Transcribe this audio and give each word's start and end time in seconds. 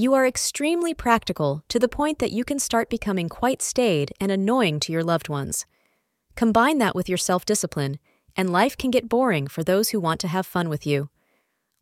You 0.00 0.14
are 0.14 0.26
extremely 0.26 0.94
practical 0.94 1.62
to 1.68 1.78
the 1.78 1.86
point 1.86 2.20
that 2.20 2.32
you 2.32 2.42
can 2.42 2.58
start 2.58 2.88
becoming 2.88 3.28
quite 3.28 3.60
staid 3.60 4.14
and 4.18 4.32
annoying 4.32 4.80
to 4.80 4.92
your 4.92 5.04
loved 5.04 5.28
ones. 5.28 5.66
Combine 6.36 6.78
that 6.78 6.94
with 6.94 7.06
your 7.06 7.18
self 7.18 7.44
discipline, 7.44 7.98
and 8.34 8.50
life 8.50 8.78
can 8.78 8.90
get 8.90 9.10
boring 9.10 9.46
for 9.46 9.62
those 9.62 9.90
who 9.90 10.00
want 10.00 10.18
to 10.20 10.28
have 10.28 10.46
fun 10.46 10.70
with 10.70 10.86
you. 10.86 11.10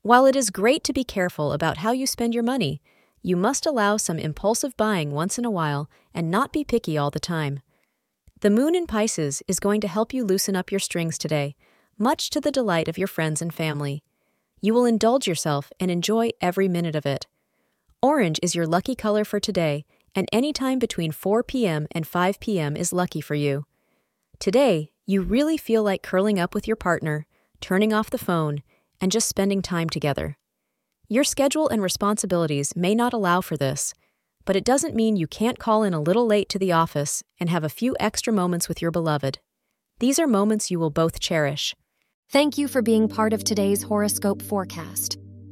While 0.03 0.27
it 0.27 0.35
is 0.35 0.51
great 0.51 0.83
to 0.83 0.93
be 0.93 1.05
careful 1.05 1.53
about 1.53 1.77
how 1.77 1.93
you 1.93 2.09
spend 2.09 2.35
your 2.35 2.43
money, 2.43 2.83
you 3.23 3.37
must 3.37 3.67
allow 3.67 3.97
some 3.97 4.19
impulsive 4.19 4.77
buying 4.77 5.13
once 5.13 5.39
in 5.39 5.45
a 5.45 5.51
while 5.53 5.89
and 6.13 6.29
not 6.29 6.53
be 6.53 6.65
picky 6.65 6.99
all 6.99 7.13
the 7.13 7.21
time. 7.21 7.61
The 8.41 8.51
moon 8.51 8.75
in 8.75 8.89
Pisces 8.89 9.45
is 9.47 9.61
going 9.61 9.81
to 9.83 9.87
help 9.87 10.13
you 10.13 10.25
loosen 10.25 10.57
up 10.57 10.73
your 10.73 10.81
strings 10.81 11.19
today, 11.19 11.55
much 11.97 12.31
to 12.31 12.41
the 12.41 12.51
delight 12.51 12.89
of 12.89 12.99
your 12.99 13.07
friends 13.07 13.41
and 13.41 13.55
family. 13.55 14.03
You 14.61 14.75
will 14.75 14.87
indulge 14.87 15.29
yourself 15.29 15.71
and 15.79 15.89
enjoy 15.89 16.31
every 16.41 16.67
minute 16.67 16.97
of 16.97 17.07
it. 17.07 17.29
Orange 18.01 18.39
is 18.45 18.55
your 18.55 18.67
lucky 18.67 18.95
color 18.95 19.25
for 19.25 19.41
today, 19.41 19.85
and 20.15 20.29
any 20.33 20.53
time 20.53 20.79
between 20.79 21.11
4 21.11 21.43
p.m. 21.43 21.89
and 21.91 22.07
5 22.07 22.39
p.m. 22.39 22.77
is 22.77 22.93
lucky 22.93 23.21
for 23.21 23.35
you. 23.35 23.65
Today, 24.39 24.93
you 25.05 25.21
really 25.21 25.57
feel 25.57 25.83
like 25.83 26.03
curling 26.03 26.39
up 26.39 26.55
with 26.55 26.69
your 26.69 26.77
partner, 26.77 27.27
turning 27.61 27.93
off 27.93 28.09
the 28.09 28.17
phone, 28.17 28.63
and 29.01 29.11
just 29.11 29.29
spending 29.29 29.63
time 29.63 29.89
together. 29.89 30.39
Your 31.09 31.25
schedule 31.25 31.69
and 31.69 31.83
responsibilities 31.83 32.77
may 32.77 32.95
not 32.95 33.13
allow 33.13 33.41
for 33.41 33.57
this, 33.57 33.95
but 34.45 34.55
it 34.55 34.65
doesn't 34.65 34.95
mean 34.95 35.17
you 35.17 35.27
can't 35.27 35.59
call 35.59 35.83
in 35.83 35.93
a 35.93 36.01
little 36.01 36.27
late 36.27 36.49
to 36.51 36.59
the 36.59 36.71
office 36.71 37.25
and 37.41 37.51
have 37.51 37.65
a 37.65 37.69
few 37.69 37.97
extra 37.99 38.33
moments 38.33 38.69
with 38.69 38.81
your 38.81 38.93
beloved. 38.93 39.41
These 39.99 40.21
are 40.21 40.29
moments 40.29 40.71
you 40.71 40.79
will 40.79 40.91
both 40.91 41.19
cherish. 41.19 41.75
Thank 42.31 42.59
you 42.59 42.69
for 42.69 42.81
being 42.81 43.09
part 43.09 43.33
of 43.33 43.43
today's 43.43 43.83
horoscope 43.83 44.41
forecast. 44.41 45.19